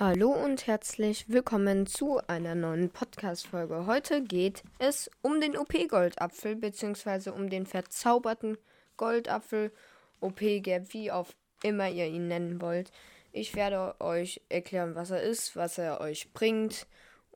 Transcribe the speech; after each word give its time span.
Hallo 0.00 0.30
und 0.30 0.68
herzlich 0.68 1.28
willkommen 1.28 1.84
zu 1.88 2.20
einer 2.28 2.54
neuen 2.54 2.88
Podcast-Folge. 2.88 3.86
Heute 3.86 4.22
geht 4.22 4.62
es 4.78 5.10
um 5.22 5.40
den 5.40 5.58
OP-Goldapfel, 5.58 6.54
beziehungsweise 6.54 7.32
um 7.32 7.50
den 7.50 7.66
verzauberten 7.66 8.58
Goldapfel, 8.96 9.72
OP-Gap, 10.20 10.94
wie 10.94 11.10
auch 11.10 11.26
immer 11.64 11.88
ihr 11.88 12.06
ihn 12.06 12.28
nennen 12.28 12.60
wollt. 12.60 12.92
Ich 13.32 13.56
werde 13.56 14.00
euch 14.00 14.40
erklären, 14.48 14.94
was 14.94 15.10
er 15.10 15.20
ist, 15.20 15.56
was 15.56 15.78
er 15.78 16.00
euch 16.00 16.32
bringt 16.32 16.86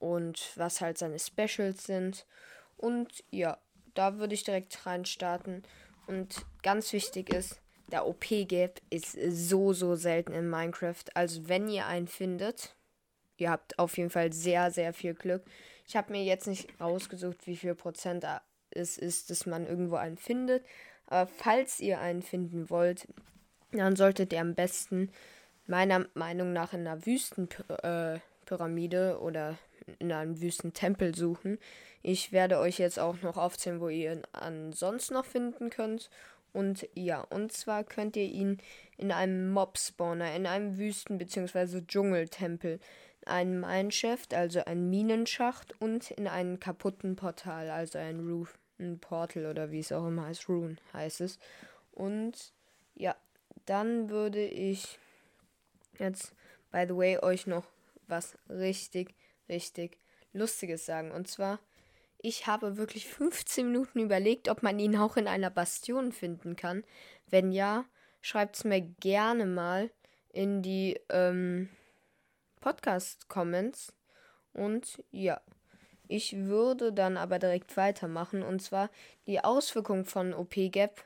und 0.00 0.50
was 0.56 0.80
halt 0.80 0.98
seine 0.98 1.20
Specials 1.20 1.84
sind. 1.84 2.26
Und 2.76 3.22
ja, 3.30 3.58
da 3.94 4.18
würde 4.18 4.34
ich 4.34 4.42
direkt 4.42 4.84
reinstarten. 4.84 5.62
Und 6.08 6.44
ganz 6.64 6.92
wichtig 6.92 7.32
ist, 7.32 7.60
der 7.90 8.06
OP-Gap 8.06 8.80
ist 8.90 9.16
so, 9.30 9.72
so 9.72 9.96
selten 9.96 10.32
in 10.32 10.48
Minecraft. 10.48 11.04
Also 11.14 11.48
wenn 11.48 11.68
ihr 11.68 11.86
einen 11.86 12.08
findet, 12.08 12.76
ihr 13.36 13.50
habt 13.50 13.78
auf 13.78 13.96
jeden 13.96 14.10
Fall 14.10 14.32
sehr, 14.32 14.70
sehr 14.70 14.92
viel 14.92 15.14
Glück. 15.14 15.42
Ich 15.86 15.96
habe 15.96 16.12
mir 16.12 16.22
jetzt 16.22 16.46
nicht 16.46 16.68
rausgesucht, 16.80 17.46
wie 17.46 17.56
viel 17.56 17.74
Prozent 17.74 18.26
es 18.70 18.98
ist, 18.98 19.30
dass 19.30 19.46
man 19.46 19.66
irgendwo 19.66 19.96
einen 19.96 20.18
findet. 20.18 20.64
Aber 21.06 21.26
falls 21.26 21.80
ihr 21.80 22.00
einen 22.00 22.22
finden 22.22 22.68
wollt, 22.68 23.08
dann 23.72 23.96
solltet 23.96 24.32
ihr 24.32 24.40
am 24.40 24.54
besten 24.54 25.10
meiner 25.66 26.06
Meinung 26.14 26.52
nach 26.52 26.72
in 26.72 26.86
einer 26.86 27.06
Wüstenpyramide 27.06 29.10
äh, 29.10 29.14
oder 29.14 29.58
in 29.98 30.12
einem 30.12 30.40
Wüstentempel 30.40 31.14
suchen. 31.14 31.58
Ich 32.02 32.32
werde 32.32 32.58
euch 32.58 32.78
jetzt 32.78 32.98
auch 32.98 33.20
noch 33.22 33.36
aufzählen, 33.36 33.80
wo 33.80 33.88
ihr 33.88 34.12
ihn 34.12 34.22
ansonsten 34.32 35.14
noch 35.14 35.24
finden 35.24 35.70
könnt. 35.70 36.10
Und 36.52 36.88
ja, 36.94 37.20
und 37.20 37.52
zwar 37.52 37.84
könnt 37.84 38.16
ihr 38.16 38.24
ihn 38.24 38.58
in 38.96 39.12
einem 39.12 39.50
Mob-Spawner, 39.50 40.34
in 40.34 40.46
einem 40.46 40.78
Wüsten- 40.78 41.18
bzw. 41.18 41.82
Dschungeltempel, 41.86 42.80
in 43.22 43.28
einem 43.28 43.60
Mineshaft, 43.60 44.34
also 44.34 44.64
ein 44.64 44.88
Minenschacht 44.90 45.80
und 45.80 46.10
in 46.12 46.26
einem 46.26 46.58
kaputten 46.58 47.16
Portal, 47.16 47.70
also 47.70 47.98
ein 47.98 48.20
Roof, 48.20 48.58
ein 48.78 48.98
Portal 48.98 49.46
oder 49.46 49.70
wie 49.70 49.80
es 49.80 49.92
auch 49.92 50.06
immer 50.06 50.26
heißt, 50.26 50.48
Rune 50.48 50.76
heißt 50.92 51.20
es. 51.20 51.38
Und 51.92 52.52
ja, 52.94 53.16
dann 53.66 54.08
würde 54.08 54.44
ich 54.44 54.98
jetzt, 55.98 56.32
by 56.70 56.84
the 56.88 56.96
way, 56.96 57.18
euch 57.18 57.46
noch 57.46 57.64
was 58.06 58.38
richtig, 58.48 59.14
richtig 59.48 59.98
Lustiges 60.32 60.86
sagen. 60.86 61.10
Und 61.10 61.28
zwar 61.28 61.58
ich 62.18 62.46
habe 62.46 62.76
wirklich 62.76 63.06
15 63.08 63.66
Minuten 63.66 64.00
überlegt, 64.00 64.48
ob 64.48 64.62
man 64.62 64.78
ihn 64.78 64.96
auch 64.96 65.16
in 65.16 65.28
einer 65.28 65.50
Bastion 65.50 66.12
finden 66.12 66.56
kann. 66.56 66.84
Wenn 67.28 67.52
ja, 67.52 67.84
schreibt 68.20 68.56
es 68.56 68.64
mir 68.64 68.80
gerne 68.80 69.46
mal 69.46 69.90
in 70.30 70.62
die 70.62 71.00
ähm, 71.08 71.68
Podcast-Comments. 72.60 73.92
Und 74.52 75.02
ja, 75.10 75.40
ich 76.08 76.36
würde 76.36 76.92
dann 76.92 77.16
aber 77.16 77.38
direkt 77.38 77.76
weitermachen. 77.76 78.42
Und 78.42 78.62
zwar 78.62 78.90
die 79.26 79.42
Auswirkung 79.44 80.04
von 80.04 80.34
OP-Gap 80.34 81.04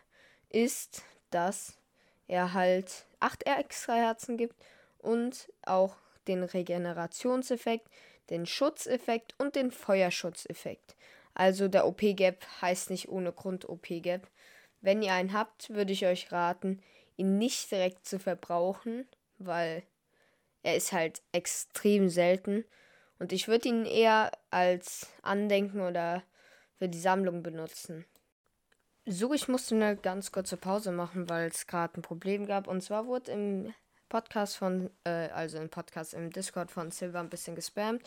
ist, 0.49 1.03
dass 1.31 1.79
er 2.27 2.55
halt 2.55 3.07
8 3.21 3.47
extra 3.47 3.95
Herzen 3.95 4.37
gibt 4.37 4.57
und 4.99 5.53
auch 5.63 5.97
den 6.29 6.45
Regenerationseffekt, 6.45 7.89
den 8.31 8.47
Schutzeffekt 8.47 9.35
und 9.39 9.57
den 9.57 9.71
Feuerschutzeffekt. 9.71 10.97
Also 11.35 11.69
der 11.69 11.87
OP-Gap 11.87 12.45
heißt 12.61 12.91
nicht 12.91 13.09
ohne 13.09 13.33
Grund 13.33 13.69
OP-Gap. 13.69 14.29
Wenn 14.81 15.03
ihr 15.03 15.13
einen 15.13 15.33
habt, 15.33 15.71
würde 15.71 15.93
ich 15.93 16.07
euch 16.07 16.33
raten, 16.33 16.83
ihn 17.17 17.39
nicht 17.39 17.71
direkt 17.71 18.07
zu 18.07 18.19
verbrauchen, 18.19 19.07
weil 19.39 19.83
er 20.63 20.77
ist 20.77 20.93
halt 20.93 21.23
extrem 21.33 22.09
selten. 22.09 22.65
Und 23.19 23.33
ich 23.33 23.49
würde 23.49 23.69
ihn 23.69 23.87
eher 23.87 24.33
als 24.51 25.09
Andenken 25.23 25.81
oder 25.81 26.23
für 26.79 26.89
die 26.89 26.99
Sammlung 26.99 27.43
benutzen. 27.43 28.05
So, 29.07 29.33
ich 29.33 29.49
musste 29.49 29.75
eine 29.75 29.97
ganz 29.97 30.31
kurze 30.31 30.57
Pause 30.57 30.93
machen, 30.93 31.29
weil 31.29 31.49
es 31.49 31.67
gerade 31.67 31.99
ein 31.99 32.03
Problem 32.03 32.47
gab. 32.47 32.69
Und 32.69 32.83
zwar 32.83 33.07
wurde 33.07 33.33
im 33.33 33.75
Podcast 34.13 34.59
von, 34.59 34.91
äh, 35.05 35.31
also 35.31 35.57
im 35.57 35.71
Podcast 35.71 36.13
im 36.13 36.31
Discord 36.31 36.71
von 36.71 36.91
Silver 36.91 37.21
ein 37.21 37.31
bisschen 37.31 37.57
gespammt. 37.57 38.03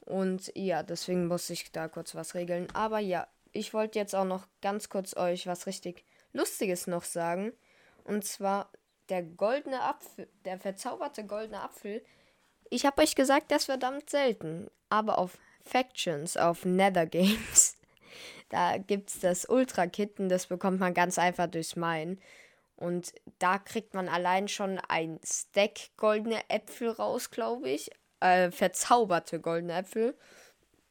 Und 0.00 0.50
ja, 0.54 0.82
deswegen 0.82 1.26
muss 1.26 1.50
ich 1.50 1.70
da 1.70 1.86
kurz 1.86 2.14
was 2.14 2.34
regeln. 2.34 2.66
Aber 2.72 2.98
ja, 2.98 3.26
ich 3.52 3.74
wollte 3.74 3.98
jetzt 3.98 4.14
auch 4.14 4.24
noch 4.24 4.46
ganz 4.62 4.88
kurz 4.88 5.14
euch 5.14 5.46
was 5.46 5.66
richtig 5.66 6.02
Lustiges 6.32 6.86
noch 6.86 7.04
sagen. 7.04 7.52
Und 8.04 8.24
zwar 8.24 8.70
der 9.10 9.22
goldene 9.22 9.82
Apfel, 9.82 10.28
der 10.46 10.58
verzauberte 10.58 11.26
goldene 11.26 11.60
Apfel. 11.60 12.02
Ich 12.70 12.86
habe 12.86 13.02
euch 13.02 13.14
gesagt, 13.14 13.50
das 13.50 13.62
ist 13.62 13.66
verdammt 13.66 14.08
selten. 14.08 14.70
Aber 14.88 15.18
auf 15.18 15.36
Factions, 15.62 16.38
auf 16.38 16.64
Nether 16.64 17.04
Games, 17.04 17.76
da 18.48 18.78
gibt 18.78 19.10
es 19.10 19.20
das 19.20 19.44
Ultra-Kitten, 19.44 20.30
das 20.30 20.46
bekommt 20.46 20.80
man 20.80 20.94
ganz 20.94 21.18
einfach 21.18 21.48
durchs 21.48 21.76
Mine. 21.76 22.16
Und 22.76 23.12
da 23.38 23.58
kriegt 23.58 23.94
man 23.94 24.08
allein 24.08 24.48
schon 24.48 24.78
ein 24.88 25.20
Stack 25.24 25.90
goldene 25.96 26.40
Äpfel 26.48 26.90
raus, 26.90 27.30
glaube 27.30 27.70
ich. 27.70 27.90
Äh, 28.20 28.50
verzauberte 28.50 29.40
goldene 29.40 29.74
Äpfel. 29.74 30.16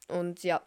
Und 0.08 0.42
ja, 0.42 0.62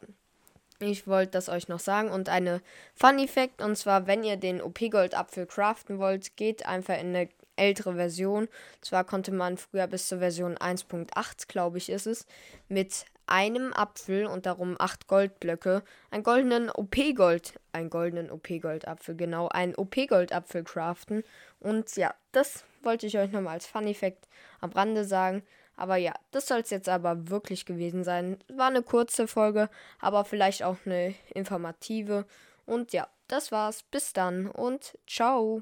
ich 0.80 1.08
wollte 1.08 1.32
das 1.32 1.50
euch 1.50 1.68
noch 1.68 1.80
sagen. 1.80 2.10
Und 2.10 2.30
eine 2.30 2.62
Fun 2.94 3.28
Fact, 3.28 3.62
und 3.62 3.76
zwar, 3.76 4.08
wenn 4.08 4.24
ihr 4.24 4.38
den 4.38 4.62
OP-Gold-Apfel 4.62 5.48
craften 5.48 6.00
wollt, 6.00 6.38
geht 6.38 6.66
einfach 6.66 7.00
in 7.00 7.16
eine 7.16 7.30
ältere 7.58 7.96
Version. 7.96 8.48
Zwar 8.82 9.04
konnte 9.04 9.32
man 9.32 9.58
früher 9.58 9.88
bis 9.88 10.08
zur 10.08 10.20
Version 10.20 10.56
1.8, 10.58 11.48
glaube 11.48 11.78
ich, 11.78 11.90
ist 11.90 12.08
es, 12.08 12.26
mit 12.70 13.06
einem 13.28 13.74
Apfel 13.74 14.26
und 14.26 14.46
darum 14.46 14.76
acht 14.80 15.08
Goldblöcke, 15.08 15.84
einen 16.12 16.24
goldenen 16.24 16.70
OP-Gold, 16.70 17.60
einen 17.74 17.90
goldenen 17.90 18.32
OP-Gold-Apfel, 18.32 19.16
genau, 19.16 19.50
einen 19.50 19.76
OP-Gold-Apfel 19.76 20.64
craften. 20.64 21.24
Und 21.60 21.96
ja, 21.98 22.14
das 22.32 22.64
wollte 22.82 23.06
ich 23.06 23.18
euch 23.18 23.32
nochmal 23.32 23.56
als 23.56 23.68
Fun-Effekt 23.68 24.28
am 24.62 24.72
Rande 24.72 25.04
sagen. 25.04 25.44
Aber 25.76 25.98
ja, 25.98 26.14
das 26.32 26.48
soll 26.48 26.62
es 26.62 26.72
jetzt 26.72 26.90
aber 26.90 27.30
wirklich 27.30 27.66
gewesen 27.66 28.04
sein. 28.04 28.38
War 28.48 28.68
eine 28.68 28.82
kurze 28.82 29.28
Folge, 29.28 29.70
aber 30.00 30.26
vielleicht 30.26 30.64
auch 30.64 30.78
eine 30.86 31.14
informative. 31.36 32.26
Und 32.66 32.94
ja, 32.94 33.08
das 33.28 33.52
war's. 33.52 33.84
Bis 33.84 34.12
dann 34.14 34.48
und 34.48 34.98
ciao. 35.06 35.62